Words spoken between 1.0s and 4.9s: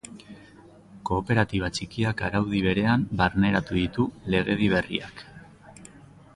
Kooperatiba txikiak araudi berean barneratu ditu legedi